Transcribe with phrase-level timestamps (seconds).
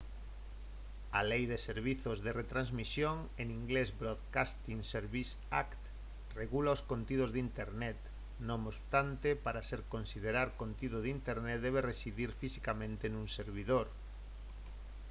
[1.19, 5.29] a lei de servizos de retransmisión en inglés broadcasting services
[5.63, 5.81] act
[6.41, 7.97] regula os contidos de internet;
[8.49, 13.87] non obstante para se considerar contido de internet debe residir fisicamente nun servidor